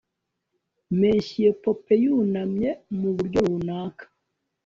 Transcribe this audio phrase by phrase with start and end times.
[0.99, 2.69] Monsieur Popain yunamye
[2.99, 4.05] mu buryo runaka